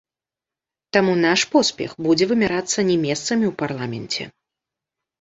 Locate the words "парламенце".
3.65-4.23